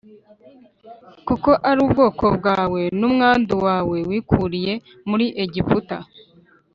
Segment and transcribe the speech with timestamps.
[1.27, 4.73] kuko ari ubwoko bwawe n’umwandu wawe wikuriye
[5.09, 5.97] muri Egiputa